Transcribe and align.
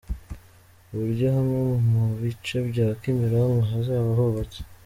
Uburyo 0.93 1.27
hamwe 1.35 1.59
mu 1.89 2.03
bice 2.21 2.57
bya 2.69 2.87
Kimironko 2.99 3.61
hazaba 3.71 4.09
hubatse. 4.17 4.59